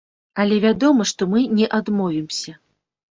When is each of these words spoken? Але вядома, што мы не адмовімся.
Але 0.43 0.55
вядома, 0.63 1.05
што 1.11 1.27
мы 1.33 1.43
не 1.57 1.67
адмовімся. 1.79 2.55